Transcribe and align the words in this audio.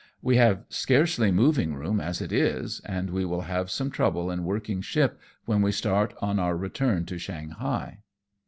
We 0.23 0.37
have 0.37 0.63
scarcely 0.67 1.31
moving 1.31 1.75
room 1.75 1.99
as 2.01 2.21
it 2.21 2.31
is, 2.31 2.79
and 2.83 3.11
we 3.11 3.23
will 3.23 3.41
have 3.41 3.69
some 3.69 3.91
trouble 3.91 4.31
in 4.31 4.43
working 4.43 4.81
ship, 4.81 5.19
when 5.45 5.61
we 5.61 5.71
start 5.71 6.15
on 6.23 6.39
our 6.39 6.57
return 6.57 7.05
to 7.05 7.19
Shanghai. 7.19 7.99